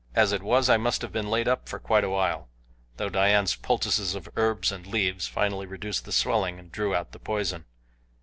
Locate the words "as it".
0.15-0.41